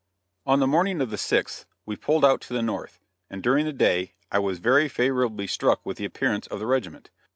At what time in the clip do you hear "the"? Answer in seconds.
0.59-0.65, 1.11-1.15, 2.55-2.63, 3.67-3.71, 5.97-6.05, 6.57-6.65